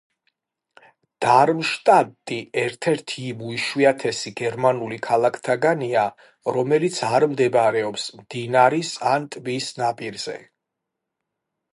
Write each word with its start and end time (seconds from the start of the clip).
დარმშტადტი 1.25 2.37
ერთ-ერთი 2.61 3.25
იმ 3.33 3.43
უიშვიათესი 3.49 4.33
გერმანული 4.41 4.97
ქალაქთაგანია, 5.09 6.07
რომელიც 6.59 6.97
არ 7.11 7.27
მდებარეობს 7.35 8.07
მდინარის 8.23 8.95
ან 9.15 9.29
ტბის 9.37 9.71
ნაპირზე. 9.83 10.39